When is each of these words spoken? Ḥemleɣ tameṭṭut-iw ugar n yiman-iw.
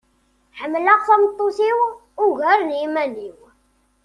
Ḥemleɣ 0.59 0.99
tameṭṭut-iw 1.07 1.79
ugar 2.25 2.59
n 2.63 2.69
yiman-iw. 2.79 3.37